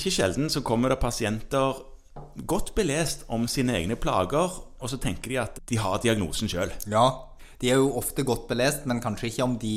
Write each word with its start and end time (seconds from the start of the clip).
Ikke 0.00 0.14
sjelden 0.14 0.48
så 0.48 0.62
kommer 0.64 0.88
det 0.88 1.02
pasienter 1.02 1.82
godt 2.48 2.72
belest 2.74 3.26
om 3.28 3.44
sine 3.48 3.74
egne 3.76 3.98
plager, 4.00 4.54
og 4.80 4.88
så 4.88 4.96
tenker 4.96 5.28
de 5.28 5.40
at 5.42 5.58
de 5.68 5.76
har 5.76 6.00
diagnosen 6.00 6.48
sjøl. 6.48 6.72
Ja, 6.88 7.04
de 7.60 7.68
er 7.68 7.82
jo 7.82 7.90
ofte 8.00 8.24
godt 8.24 8.46
belest, 8.48 8.86
men 8.88 9.02
kanskje 9.04 9.28
ikke 9.28 9.44
om 9.44 9.58
de 9.60 9.74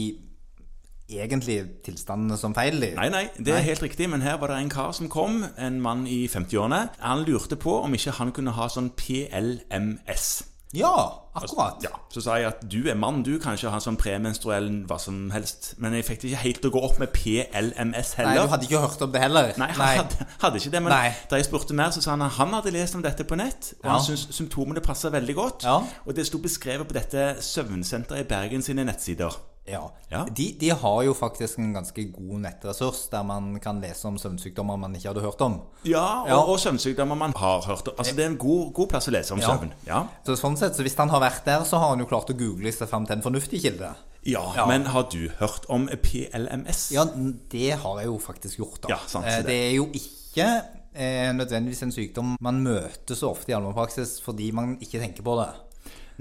egentlige 1.11 1.65
tilstandene 1.83 2.37
som 2.39 2.55
feil 2.55 2.79
de. 2.79 2.93
Nei, 2.95 3.09
nei, 3.11 3.25
det 3.35 3.51
er 3.51 3.67
helt 3.67 3.83
riktig, 3.83 4.07
men 4.09 4.23
her 4.23 4.39
var 4.39 4.53
det 4.53 4.61
en 4.63 4.71
kar 4.71 4.95
som 4.95 5.11
kom, 5.11 5.43
en 5.59 5.81
mann 5.83 6.07
i 6.07 6.23
50-årene. 6.31 6.85
Han 7.03 7.27
lurte 7.27 7.59
på 7.59 7.75
om 7.83 7.99
ikke 7.99 8.15
han 8.21 8.31
kunne 8.31 8.55
ha 8.55 8.69
sånn 8.71 8.93
PLMS. 8.95 10.31
Ja, 10.73 11.19
akkurat. 11.37 11.83
Ja, 11.85 11.89
Så 12.09 12.21
sa 12.25 12.35
jeg 12.39 12.47
at 12.47 12.63
du 12.71 12.87
er 12.89 12.95
mann, 12.97 13.21
du 13.23 13.35
kan 13.39 13.53
ikke 13.53 13.69
ha 13.69 13.77
sånn 13.81 13.97
premenstruell 13.97 14.69
hva 14.89 14.97
som 14.99 15.29
helst. 15.33 15.73
Men 15.77 15.93
jeg 15.93 16.05
fikk 16.07 16.21
det 16.23 16.31
ikke 16.31 16.41
helt 16.43 16.61
til 16.63 16.71
å 16.71 16.73
gå 16.73 16.81
opp 16.87 16.97
med 16.99 17.11
PLMS 17.13 18.13
heller. 18.17 18.33
Nei, 18.33 18.41
du 18.47 18.49
hadde 18.55 18.65
ikke 18.67 18.81
hørt 18.81 19.01
om 19.05 19.11
det 19.13 19.21
heller. 19.21 19.53
Nei, 19.61 19.69
han 19.77 19.97
Hadde, 20.01 20.27
hadde 20.41 20.57
ikke 20.61 20.71
det, 20.73 20.81
men 20.81 20.93
Nei. 20.95 21.13
da 21.29 21.35
jeg 21.37 21.45
spurte 21.45 21.77
mer, 21.77 21.93
så 21.93 22.01
sa 22.01 22.15
han 22.15 22.25
at 22.25 22.31
han 22.39 22.53
hadde 22.57 22.73
lest 22.73 22.97
om 22.97 23.05
dette 23.05 23.23
på 23.29 23.37
nett, 23.37 23.73
og 23.83 23.85
Ja. 23.85 23.91
han 23.97 24.01
syntes 24.07 24.27
symptomene 24.35 24.81
passa 24.81 25.09
veldig 25.13 25.35
godt. 25.35 25.63
Ja. 25.63 25.77
Og 26.07 26.15
det 26.15 26.25
sto 26.25 26.37
beskrevet 26.41 26.87
på 26.89 26.93
dette 26.97 27.35
søvnsenteret 27.39 28.19
i 28.25 28.29
Bergen 28.33 28.61
sine 28.65 28.83
nettsider. 28.85 29.29
Ja. 29.65 29.91
Ja. 30.11 30.25
De, 30.35 30.51
de 30.59 30.69
har 30.75 31.03
jo 31.03 31.13
faktisk 31.15 31.57
en 31.57 31.73
ganske 31.73 32.03
god 32.11 32.41
nettressurs 32.43 33.05
der 33.09 33.23
man 33.23 33.59
kan 33.63 33.79
lese 33.79 34.05
om 34.09 34.17
søvnsykdommer 34.19 34.75
man 34.77 34.95
ikke 34.95 35.07
hadde 35.13 35.21
hørt 35.23 35.41
om. 35.41 35.61
Ja, 35.87 36.21
og, 36.23 36.27
Ja. 36.27 36.39
og 36.43 36.59
søvnsykdommer 36.59 37.15
man 37.15 37.33
har 37.35 37.61
hørt 37.61 37.87
om. 37.87 37.95
Altså, 37.97 38.15
det 38.15 38.25
er 38.25 38.29
en 38.33 38.37
god, 38.37 38.73
god 38.73 38.87
plass 38.89 39.07
å 39.07 39.11
lese 39.15 39.31
om 39.33 39.39
Ja. 39.39 39.47
søvn. 39.53 39.71
Ja. 39.87 40.01
Så 40.25 40.35
sånn 40.35 40.57
sett, 40.57 40.75
så 40.75 40.83
Hvis 40.83 40.97
han 40.97 41.09
har 41.09 41.21
vært 41.21 41.45
der, 41.45 41.63
så 41.63 41.79
har 41.79 41.89
han 41.89 41.99
jo 41.99 42.05
klart 42.05 42.27
å 42.29 42.37
google 42.37 42.71
seg 42.71 42.89
fram 42.89 43.05
til 43.07 43.15
en 43.15 43.21
fornuftig 43.23 43.61
kilde. 43.61 43.95
Ja, 44.25 44.43
Ja. 44.55 44.65
men 44.67 44.85
har 44.85 45.03
du 45.09 45.29
hørt 45.39 45.65
om 45.69 45.87
PLMS? 45.87 46.91
Ja, 46.91 47.05
det 47.49 47.71
har 47.79 47.97
jeg 47.99 48.05
jo 48.07 48.17
faktisk 48.19 48.57
gjort. 48.59 48.81
da 48.81 48.89
Ja, 48.89 48.97
sant, 49.07 49.25
Eh, 49.25 49.37
det. 49.37 49.45
Det 49.45 49.71
er 49.71 49.75
jo 49.75 49.85
ikke 49.87 50.63
eh, 50.95 51.31
nødvendigvis 51.33 51.81
en 51.83 51.91
sykdom 51.91 52.35
man 52.41 52.61
møter 52.63 53.15
så 53.15 53.29
ofte 53.31 53.49
i 53.49 53.53
allmennpraksis 53.55 54.19
fordi 54.21 54.51
man 54.53 54.77
ikke 54.79 54.99
tenker 54.99 55.23
på 55.23 55.37
det. 55.43 55.53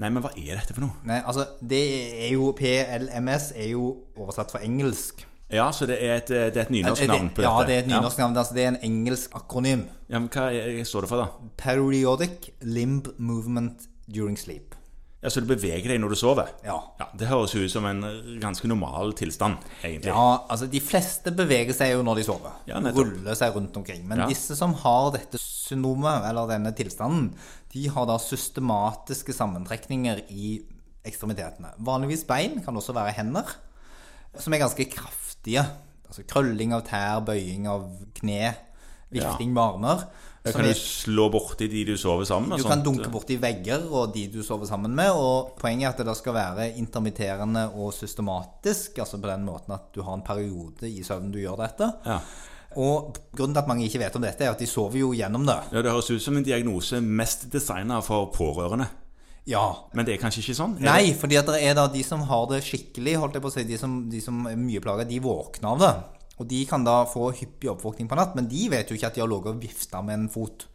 Nei, 0.03 0.09
men 0.11 0.23
hva 0.25 0.33
er 0.35 0.57
dette 0.59 0.75
for 0.75 0.83
noe? 0.83 0.97
Nei, 1.07 1.21
altså, 1.23 1.45
det 1.63 1.83
er 2.25 2.33
jo 2.33 2.49
PLMS 2.57 3.53
er 3.55 3.69
jo 3.71 3.85
oversatt 4.19 4.51
fra 4.51 4.59
engelsk. 4.65 5.23
Ja, 5.53 5.69
så 5.71 5.87
det 5.87 5.99
er 6.03 6.17
et, 6.17 6.27
det 6.27 6.59
er 6.59 6.65
et 6.65 6.73
nynorsk 6.73 7.05
navn 7.07 7.29
på 7.29 7.43
dette? 7.43 7.47
Ja, 7.47 7.65
det 7.67 7.75
er 7.75 7.83
et 7.85 7.89
nynorsk 7.91 8.19
navn. 8.19 8.35
Altså, 8.41 8.55
det 8.57 8.65
er 8.65 8.71
en 8.73 8.79
engelsk 8.83 9.35
akronym. 9.37 9.85
Ja, 10.09 10.19
men 10.19 10.27
hva 10.33 10.49
står 10.89 11.05
det 11.05 11.11
for, 11.13 11.23
da? 11.23 11.51
Periodic 11.61 12.49
limb 12.67 13.07
movement 13.15 13.87
during 14.09 14.35
sleep. 14.39 14.75
Ja, 15.23 15.29
Så 15.31 15.39
du 15.39 15.47
beveger 15.47 15.87
deg 15.93 16.01
når 16.03 16.11
du 16.13 16.17
sover? 16.19 16.49
Ja. 16.65 16.75
ja 16.99 17.05
det 17.17 17.29
høres 17.29 17.53
jo 17.55 17.61
ut 17.63 17.71
som 17.71 17.85
en 17.87 18.01
ganske 18.41 18.67
normal 18.67 19.13
tilstand, 19.15 19.61
egentlig. 19.81 20.11
Ja, 20.11 20.43
altså 20.51 20.67
De 20.69 20.81
fleste 20.83 21.31
beveger 21.31 21.71
seg 21.77 21.93
jo 21.93 22.03
når 22.03 22.19
de 22.19 22.25
sover. 22.27 22.57
Ja. 22.67 22.81
Ruller 22.83 23.37
seg 23.39 23.55
rundt 23.55 23.77
omkring. 23.79 24.03
Men 24.09 24.25
Ja. 24.25 24.27
disse 24.27 24.57
som 24.59 24.73
har 24.83 25.11
dette 25.15 25.39
syndromet, 25.39 26.27
eller 26.27 26.47
denne 26.51 26.73
tilstanden, 26.75 27.31
de 27.71 27.87
har 27.87 28.05
da 28.05 28.17
systematiske 28.19 29.33
sammentrekninger 29.33 30.25
i 30.29 30.57
ekstremitetene. 31.07 31.71
Vanligvis 31.79 32.25
bein, 32.27 32.59
kan 32.63 32.75
også 32.75 32.93
være 32.95 33.15
hender, 33.15 33.47
som 34.37 34.53
er 34.53 34.59
ganske 34.59 34.85
kraftige. 34.91 35.65
Altså 36.07 36.23
krølling 36.27 36.73
av 36.75 36.83
tær, 36.87 37.23
bøying 37.25 37.65
av 37.67 37.87
kne, 38.19 38.53
vifting 39.13 39.53
med 39.53 39.63
armer. 39.63 40.05
som 40.43 40.57
Kan 40.59 40.67
du 40.67 40.73
slå 40.75 41.29
borti 41.31 41.69
de 41.71 41.85
du 41.87 41.93
sover 41.97 42.25
sammen 42.27 42.49
med? 42.51 42.59
Du 42.59 42.65
og 42.65 42.71
kan 42.71 42.81
sånt? 42.81 42.89
dunke 42.89 43.11
borti 43.13 43.37
vegger 43.39 43.85
og 43.87 44.13
de 44.13 44.25
du 44.27 44.41
sover 44.43 44.67
sammen 44.67 44.91
med. 44.95 45.11
Og 45.15 45.53
poenget 45.59 45.87
er 45.87 45.93
at 45.93 46.01
det 46.01 46.07
da 46.09 46.15
skal 46.19 46.35
være 46.35 46.71
intermitterende 46.81 47.69
og 47.79 47.93
systematisk. 47.95 48.97
Altså 48.99 49.21
på 49.21 49.29
den 49.29 49.45
måten 49.47 49.75
at 49.77 49.87
du 49.95 50.01
har 50.03 50.17
en 50.17 50.25
periode 50.25 50.89
i 50.89 51.03
søvnen 51.03 51.31
du 51.31 51.39
gjør 51.39 51.61
dette. 51.63 51.91
Ja. 52.05 52.19
Og 52.75 53.13
grunnen 53.37 53.53
til 53.53 53.61
at 53.61 53.69
mange 53.69 53.85
ikke 53.85 54.01
vet 54.01 54.15
om 54.17 54.23
dette, 54.25 54.43
er 54.43 54.51
at 54.51 54.59
de 54.59 54.67
sover 54.67 54.97
jo 54.99 55.13
gjennom 55.13 55.45
det. 55.45 55.59
ja, 55.71 55.81
Det 55.85 55.91
høres 55.93 56.09
ut 56.11 56.21
som 56.21 56.37
en 56.37 56.43
diagnose 56.43 56.99
mest 57.01 57.47
designa 57.53 58.01
for 58.01 58.31
pårørende. 58.33 58.87
Ja. 59.45 59.75
Men 59.93 60.05
det 60.07 60.15
er 60.15 60.21
kanskje 60.23 60.41
ikke 60.41 60.55
sånn? 60.57 60.77
Nei, 60.81 61.13
fordi 61.19 61.37
at 61.37 61.45
det 61.51 61.59
er 61.67 61.75
da 61.75 61.87
de 61.91 62.01
som 62.03 62.21
har 62.29 62.47
det 62.49 62.63
skikkelig, 62.63 63.17
holdt 63.19 63.35
jeg 63.37 63.43
på 63.43 63.51
å 63.51 63.53
si, 63.53 63.63
de 63.67 63.77
som, 63.77 63.97
de 64.09 64.21
som 64.23 64.45
er 64.47 64.55
mye 64.59 64.81
plaga, 64.83 65.05
de 65.07 65.19
våkner 65.23 65.69
av 65.75 65.81
det. 65.83 65.93
Og 66.43 66.49
de 66.51 66.59
kan 66.67 66.83
da 66.83 66.97
få 67.07 67.29
hyppig 67.37 67.69
oppvåkning 67.71 68.09
på 68.11 68.17
natt, 68.19 68.35
men 68.35 68.49
de 68.51 68.67
vet 68.73 68.89
jo 68.91 68.97
ikke 68.99 69.07
at 69.13 69.15
de 69.15 69.21
har 69.23 69.31
ligget 69.31 69.53
og 69.55 69.61
vifta 69.63 70.01
med 70.03 70.17
en 70.19 70.29
fot. 70.33 70.65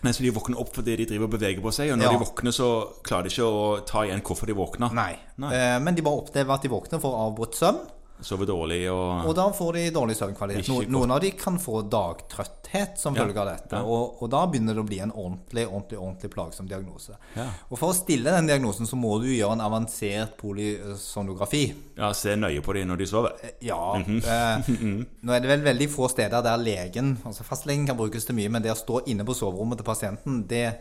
Nei, 0.00 0.14
så 0.16 0.24
de 0.24 0.30
våkner 0.32 0.56
opp 0.62 0.70
fordi 0.72 0.94
de 0.96 1.04
driver 1.10 1.28
og 1.28 1.34
beveger 1.34 1.60
på 1.60 1.72
seg, 1.76 1.90
og 1.92 1.98
når 2.00 2.06
Ja. 2.08 2.12
de 2.16 2.24
våkner, 2.24 2.52
så 2.56 2.68
klarer 3.04 3.28
de 3.28 3.32
ikke 3.34 3.44
å 3.44 3.84
ta 3.84 4.00
igjen 4.06 4.22
hvorfor 4.24 4.46
de 4.48 4.54
våkner. 4.56 4.94
Nei. 4.96 5.18
Nei. 5.36 5.52
Eh, 5.52 5.78
Men 5.78 5.94
de 5.94 6.00
bare 6.02 6.22
opplever 6.24 6.54
at 6.54 6.62
de 6.62 6.70
våkner 6.72 6.98
for 7.02 7.12
avbrutt 7.20 7.52
søvn. 7.54 7.82
Sover 8.22 8.46
dårlig 8.46 8.82
og 8.92 9.26
Og 9.30 9.34
da 9.36 9.46
får 9.56 9.72
de 9.78 9.90
dårlig 9.90 10.16
søvnkvalitet. 10.18 10.68
No, 10.68 10.80
noen 11.00 11.10
av 11.14 11.20
de 11.24 11.30
kan 11.32 11.58
få 11.58 11.82
dagtrøtthet 11.88 12.98
som 12.98 13.14
Ja. 13.16 13.24
følge 13.24 13.40
av 13.40 13.46
dette. 13.48 13.76
Ja. 13.76 13.82
Og, 13.82 14.22
og 14.22 14.30
da 14.30 14.44
begynner 14.46 14.74
det 14.76 14.82
å 14.84 14.86
bli 14.86 14.98
en 15.00 15.10
ordentlig 15.12 15.66
ordentlig, 15.66 15.98
ordentlig 15.98 16.30
plagsom 16.30 16.68
diagnose. 16.68 17.16
Ja. 17.36 17.46
Og 17.70 17.78
For 17.78 17.90
å 17.90 17.96
stille 17.96 18.30
den 18.36 18.46
diagnosen 18.46 18.86
så 18.86 18.96
må 18.96 19.16
du 19.22 19.26
gjøre 19.32 19.52
en 19.56 19.60
avansert 19.64 20.36
polysonografi. 20.38 21.74
ja, 21.96 22.12
se 22.12 22.36
nøye 22.36 22.62
på 22.64 22.72
dem 22.74 22.88
når 22.88 22.96
de 23.02 23.06
sover. 23.06 23.32
Ja. 23.60 23.80
Mhm. 23.98 24.18
eh, 24.24 24.70
nå 25.24 25.32
er 25.34 25.40
det 25.40 25.48
vel 25.50 25.62
veldig 25.66 25.88
få 25.90 26.08
steder 26.10 26.42
der 26.42 26.56
legen 26.58 27.16
Altså 27.24 27.44
fastlegen 27.44 27.86
kan 27.86 27.96
brukes 27.98 28.24
til 28.26 28.34
mye, 28.36 28.48
men 28.50 28.62
det 28.62 28.72
å 28.72 28.78
stå 28.78 29.02
inne 29.10 29.24
på 29.24 29.34
soverommet 29.36 29.78
til 29.80 29.84
pasienten, 29.86 30.46
det, 30.48 30.78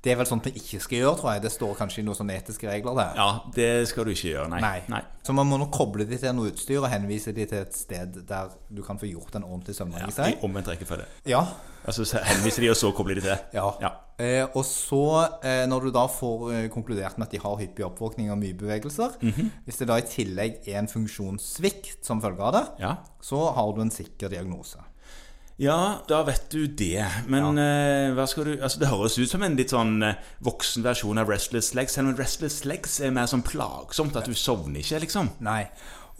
det 0.00 0.12
er 0.12 0.16
vel 0.16 0.28
sånt 0.28 0.46
man 0.48 0.54
ikke 0.56 0.78
skal 0.80 0.96
gjøre, 1.02 1.16
tror 1.20 1.32
jeg. 1.34 1.42
Det 1.44 1.50
står 1.52 1.74
kanskje 1.76 2.00
i 2.00 2.04
noen 2.06 2.16
sånne 2.16 2.36
etiske 2.40 2.68
regler 2.70 2.94
der. 2.96 3.18
Ja, 3.20 3.28
det 3.52 3.88
skal 3.90 4.06
du 4.08 4.14
ikke 4.14 4.30
gjøre, 4.30 4.46
nei. 4.48 4.60
Nei. 4.64 4.78
nei. 4.88 5.00
Så 5.26 5.34
man 5.36 5.48
må 5.50 5.58
nå 5.60 5.66
koble 5.74 6.06
de 6.08 6.16
til 6.16 6.32
noe 6.36 6.48
utstyr 6.54 6.80
og 6.80 6.88
henvise 6.88 7.34
de 7.36 7.44
til 7.50 7.60
et 7.60 7.76
sted 7.76 8.22
der 8.28 8.54
du 8.72 8.80
kan 8.86 9.00
få 9.00 9.10
gjort 9.10 9.36
en 9.36 9.44
ordentlig 9.44 9.74
Ja, 9.74 9.82
søvnanalyse. 9.82 10.30
I 10.32 10.38
omvendt 10.46 10.70
rekkefølge. 10.72 11.04
Ja. 11.28 11.42
Altså 11.84 12.04
henvise 12.04 12.24
henviser 12.30 12.64
de, 12.64 12.70
og 12.72 12.78
så 12.80 12.92
kobler 12.96 13.20
de 13.20 13.26
til. 13.26 13.44
Ja. 13.56 13.66
Ja. 13.84 13.90
Eh, 14.20 14.44
og 14.56 14.64
så, 14.68 15.02
eh, 15.44 15.66
når 15.68 15.86
du 15.86 15.90
da 15.96 16.06
får 16.12 16.42
eh, 16.52 16.68
konkludert 16.72 17.16
med 17.20 17.28
at 17.28 17.32
de 17.36 17.40
har 17.40 17.60
hyppig 17.60 17.84
oppvåkning 17.86 18.32
og 18.32 18.38
mye 18.40 18.56
bevegelser 18.56 19.16
Mhm. 19.20 19.50
Hvis 19.64 19.78
det 19.80 19.88
da 19.88 19.96
i 20.00 20.04
tillegg 20.08 20.68
er 20.68 20.78
en 20.80 20.88
funksjonssvikt 20.88 22.04
som 22.04 22.20
følge 22.20 22.40
av 22.40 22.52
det, 22.56 22.64
ja. 22.80 22.96
så 23.20 23.52
har 23.54 23.72
du 23.76 23.80
en 23.82 23.90
sikker 23.92 24.28
diagnose. 24.28 24.80
Ja, 25.60 26.00
da 26.08 26.22
vet 26.24 26.46
du 26.54 26.64
det. 26.66 27.04
Men 27.28 27.58
hva 28.16 28.24
skal 28.28 28.46
du 28.48 28.52
Altså, 28.56 28.80
det 28.80 28.88
høres 28.88 29.18
ut 29.20 29.28
som 29.28 29.42
en 29.44 29.58
litt 29.58 29.74
sånn 29.74 29.98
eh, 30.06 30.16
voksen 30.46 30.86
versjon 30.86 31.20
av 31.20 31.28
Restless 31.28 31.74
Legs. 31.76 31.98
Selv 31.98 32.08
om 32.12 32.16
Restless 32.16 32.62
Legs 32.64 32.96
er 33.04 33.12
mer 33.12 33.28
sånn 33.28 33.44
plagsomt 33.44 34.16
at 34.16 34.28
du 34.30 34.32
sovner 34.32 34.80
ikke, 34.80 35.02
liksom. 35.04 35.28
Nei. 35.44 35.66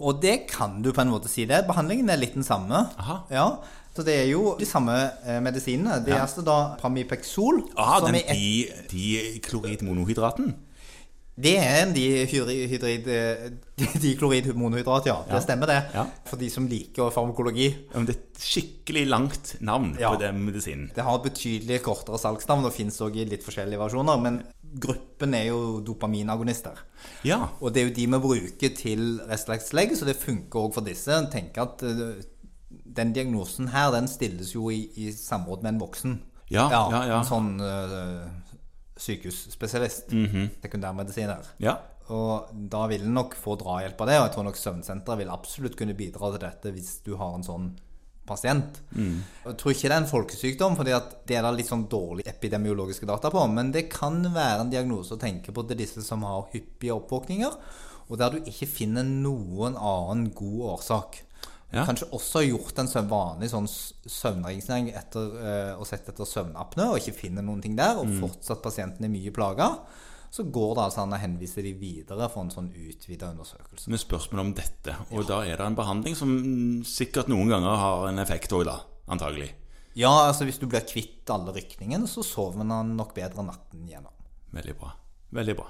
Og 0.01 0.21
det 0.21 0.47
kan 0.49 0.79
du 0.85 0.91
på 0.93 1.01
en 1.03 1.11
måte 1.13 1.29
si 1.29 1.47
det. 1.49 1.63
Behandlingen 1.67 2.09
er 2.13 2.21
litt 2.21 2.37
den 2.37 2.45
samme. 2.45 2.87
Aha. 3.01 3.17
Ja, 3.33 3.47
Så 3.91 4.05
det 4.07 4.13
er 4.21 4.29
jo 4.29 4.53
de 4.59 4.65
samme 4.65 4.93
eh, 5.25 5.41
medisinene. 5.43 5.97
Det 6.05 6.13
er 6.13 6.21
altså 6.23 6.45
da 6.45 6.77
Pramipexol. 6.79 7.65
Ah, 7.75 7.97
som 7.99 8.13
den 8.13 8.21
er 8.23 8.85
dikloridmonohydraten? 8.93 10.53
Det 11.41 11.55
er 11.57 11.77
en 11.85 11.93
dihydrid, 11.95 13.07
eh, 13.07 13.49
dikloridmonohydrat, 14.05 15.05
ja. 15.09 15.17
Det 15.27 15.33
Ja. 15.33 15.41
stemmer, 15.41 15.67
det. 15.67 15.79
Ja. 15.93 16.05
For 16.25 16.37
de 16.37 16.49
som 16.49 16.67
liker 16.67 17.09
farmakologi. 17.11 17.69
Men 17.93 18.05
det 18.05 18.15
er 18.15 18.19
et 18.19 18.41
skikkelig 18.41 19.07
langt 19.09 19.55
navn 19.61 19.97
Ja. 19.99 20.11
på 20.13 20.19
den 20.19 20.43
medisinen. 20.45 20.91
Det 20.93 21.03
har 21.03 21.15
et 21.17 21.23
betydelig 21.31 21.81
kortere 21.81 22.19
salgsnavn 22.19 22.65
og 22.65 22.73
fins 22.73 22.99
òg 23.01 23.15
i 23.17 23.25
litt 23.25 23.43
forskjellige 23.43 23.79
versjoner. 23.79 24.21
Men 24.21 24.43
gruppen 24.79 25.33
er 25.33 25.45
jo 25.49 25.81
dopaminagonister. 25.81 26.77
Ja. 27.23 27.49
Og 27.61 27.73
det 27.73 27.81
er 27.81 27.89
jo 27.89 27.95
de 27.95 28.05
vi 28.07 28.19
bruker 28.19 28.75
til 28.75 29.19
Restless 29.27 29.69
så 29.99 30.05
det 30.05 30.15
funker 30.17 30.59
òg 30.59 30.73
for 30.73 30.81
disse. 30.81 31.11
Tenk 31.31 31.57
at 31.57 31.81
eh, 31.83 32.21
den 32.85 33.13
diagnosen 33.13 33.67
her, 33.69 33.91
den 33.91 34.07
stilles 34.07 34.53
jo 34.53 34.69
i, 34.69 34.89
i 34.95 35.11
samråd 35.11 35.63
med 35.63 35.73
en 35.73 35.79
voksen. 35.79 36.21
Ja, 36.51 36.69
ja, 36.69 37.05
ja. 37.07 37.19
En 37.19 37.25
sånn 37.25 37.59
eh, 37.61 38.27
sykehusspesialist. 39.01 40.11
Sekundærmedisiner. 40.63 41.53
Ja. 41.63 41.77
Og 42.11 42.49
da 42.71 42.87
vil 42.91 43.05
en 43.05 43.15
nok 43.15 43.37
få 43.39 43.55
drahjelp 43.59 44.01
av 44.03 44.09
det, 44.09 44.17
og 44.19 44.25
jeg 44.25 44.33
tror 44.35 44.45
nok 44.49 44.59
Søvnsenteret 44.59 45.21
vil 45.21 45.31
absolutt 45.31 45.77
kunne 45.79 45.95
bidra 45.95 46.33
til 46.33 46.43
dette 46.43 46.73
hvis 46.75 46.97
du 47.05 47.13
har 47.19 47.37
en 47.37 47.45
sånn 47.45 47.69
pasient. 48.27 48.81
Jeg 49.45 49.55
tror 49.59 49.73
ikke 49.73 49.87
det 49.87 49.95
er 49.95 50.01
en 50.01 50.09
folkesykdom, 50.09 50.75
for 50.77 50.87
det 50.87 50.93
er 51.37 51.45
da 51.45 51.53
litt 51.55 51.69
sånn 51.71 51.87
dårlig 51.91 52.27
epidemiologiske 52.29 53.07
data 53.09 53.31
på. 53.33 53.45
Men 53.51 53.71
det 53.73 53.87
kan 53.91 54.19
være 54.23 54.65
en 54.65 54.73
diagnose 54.73 55.15
å 55.15 55.21
tenke 55.21 55.55
på 55.55 55.63
til 55.67 55.79
disse 55.79 56.03
som 56.05 56.25
har 56.27 56.49
hyppige 56.53 56.97
oppvåkninger, 56.99 57.57
og 58.11 58.19
der 58.19 58.35
du 58.35 58.49
ikke 58.51 58.67
finner 58.67 59.07
noen 59.07 59.77
annen 59.79 60.29
god 60.35 60.61
årsak. 60.75 61.21
Ja. 61.71 61.85
kanskje 61.87 62.09
også 62.11 62.41
har 62.41 62.47
gjort 62.49 62.79
en 62.79 62.87
søvn- 62.91 63.09
vanlig 63.11 63.49
sånn 63.51 63.67
søvnregistrering 64.11 64.89
etter, 64.95 65.27
eh, 65.39 65.73
og 65.79 65.85
sett 65.87 66.09
etter 66.11 66.27
søvnapne 66.27 66.89
og 66.91 66.97
ikke 66.99 67.15
finner 67.15 67.45
noen 67.45 67.61
ting 67.63 67.75
der, 67.79 67.97
og 68.01 68.07
fortsatt 68.19 68.61
pasienten 68.63 69.05
er 69.05 69.13
mye 69.13 69.31
plaga. 69.31 69.69
Så 70.31 70.45
går 70.47 70.75
det 70.75 70.83
altså 70.83 71.01
an 71.03 71.11
å 71.11 71.19
henvise 71.19 71.61
de 71.63 71.73
videre 71.75 72.29
for 72.31 72.43
en 72.45 72.51
sånn 72.53 72.69
utvida 72.71 73.31
undersøkelse. 73.33 73.89
Med 73.91 73.99
spørsmål 73.99 74.39
om 74.45 74.53
dette. 74.53 74.95
Og 75.11 75.25
da 75.27 75.41
er 75.43 75.57
det 75.59 75.65
en 75.65 75.75
behandling 75.75 76.15
som 76.15 76.29
mm, 76.29 76.85
sikkert 76.87 77.27
noen 77.27 77.49
ganger 77.51 77.75
har 77.75 78.07
en 78.07 78.19
effekt 78.23 78.51
òg, 78.55 78.63
da. 78.69 78.77
Antagelig. 79.11 79.49
Ja, 79.99 80.11
altså 80.29 80.45
hvis 80.47 80.59
du 80.59 80.67
blir 80.71 80.85
kvitt 80.87 81.27
alle 81.33 81.51
rykningene, 81.51 82.07
så 82.07 82.23
sover 82.23 82.63
man 82.63 82.95
nok 82.95 83.13
bedre 83.13 83.43
natten 83.43 83.83
gjennom. 83.91 84.13
Veldig 84.55 84.77
bra. 84.79 84.93
Veldig 85.35 85.55
bra. 85.59 85.67